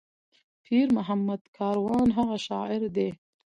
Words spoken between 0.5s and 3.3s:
پير محمد کاروان هغه شاعر دى